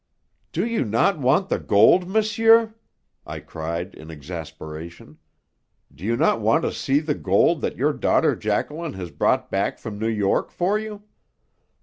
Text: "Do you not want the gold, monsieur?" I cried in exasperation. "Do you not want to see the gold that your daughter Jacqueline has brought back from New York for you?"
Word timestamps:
"Do 0.51 0.65
you 0.65 0.83
not 0.83 1.19
want 1.19 1.49
the 1.49 1.59
gold, 1.59 2.09
monsieur?" 2.09 2.73
I 3.23 3.39
cried 3.39 3.93
in 3.93 4.09
exasperation. 4.09 5.19
"Do 5.93 6.03
you 6.03 6.17
not 6.17 6.41
want 6.41 6.63
to 6.63 6.71
see 6.73 6.99
the 7.01 7.13
gold 7.13 7.61
that 7.61 7.77
your 7.77 7.93
daughter 7.93 8.35
Jacqueline 8.35 8.93
has 8.93 9.11
brought 9.11 9.51
back 9.51 9.77
from 9.77 9.99
New 9.99 10.07
York 10.09 10.49
for 10.49 10.79
you?" 10.79 11.03